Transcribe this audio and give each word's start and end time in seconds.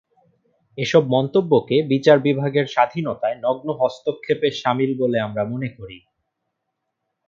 এসব 0.77 1.03
মন্তব্যকে 1.07 1.77
বিচার 1.91 2.17
বিভাগের 2.19 2.65
স্বাধীনতায় 2.67 3.37
নগ্ন 3.43 3.67
হস্তক্ষেপের 3.79 4.53
শামিল 4.61 4.91
বলে 5.01 5.17
আমরা 5.19 5.43
মনে 5.45 5.69
করি। 5.77 5.97